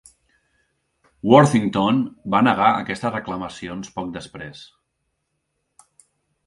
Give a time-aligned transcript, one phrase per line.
[1.31, 1.99] Worthington
[2.37, 4.67] va negar aquestes reclamacions poc després.